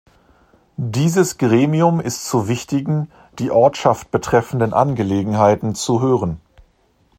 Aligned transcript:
Dieses 0.77 1.37
Gremium 1.37 1.99
ist 2.01 2.25
zu 2.27 2.47
wichtigen, 2.47 3.11
die 3.37 3.51
Ortschaft 3.51 4.09
betreffenden 4.09 4.73
Angelegenheiten 4.73 5.75
zu 5.75 6.01
hören. 6.01 6.41